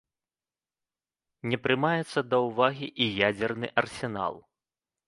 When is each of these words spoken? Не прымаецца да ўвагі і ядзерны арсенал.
Не 1.51 1.57
прымаецца 1.65 2.19
да 2.33 2.37
ўвагі 2.47 2.87
і 3.07 3.11
ядзерны 3.29 3.67
арсенал. 3.85 4.33